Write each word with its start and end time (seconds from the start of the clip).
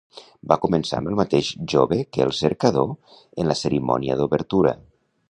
Va 0.51 0.55
començar 0.61 1.01
amb 1.01 1.11
el 1.11 1.19
mateix 1.19 1.51
jove 1.75 1.99
que 2.17 2.25
el 2.27 2.33
"Cercador" 2.39 2.89
en 3.45 3.51
la 3.53 3.57
cerimònia 3.61 4.17
d'obertura. 4.23 4.75